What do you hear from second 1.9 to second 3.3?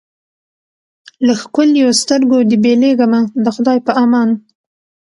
سترګو دي بېلېږمه